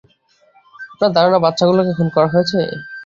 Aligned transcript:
আপনার 0.91 1.11
ধারণা 1.17 1.39
বাচ্চাগুলোকে 1.39 1.91
খুন 1.97 2.07
করা 2.15 2.27
হয়েছে? 2.33 2.59